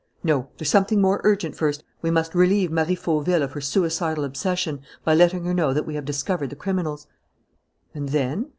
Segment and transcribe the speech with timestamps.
[0.23, 0.49] "No.
[0.57, 5.13] There's something more urgent first: we must relieve Marie Fauville of her suicidal obsession by
[5.13, 7.05] letting her know that we have discovered the criminals."
[7.93, 8.47] "And then?"